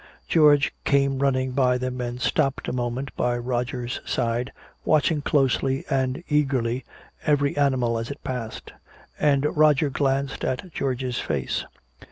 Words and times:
George 0.27 0.73
came 0.83 1.19
running 1.19 1.51
by 1.51 1.77
them 1.77 2.01
and 2.01 2.19
stopped 2.19 2.67
a 2.67 2.73
moment 2.73 3.15
by 3.15 3.37
Roger's 3.37 4.01
side, 4.03 4.51
watching 4.83 5.21
closely 5.21 5.85
and 5.91 6.23
eagerly 6.27 6.83
every 7.23 7.55
animal 7.55 7.99
as 7.99 8.09
it 8.09 8.23
passed. 8.23 8.73
And 9.19 9.45
Roger 9.55 9.91
glanced 9.91 10.43
at 10.43 10.73
George's 10.73 11.19
face. 11.19 11.65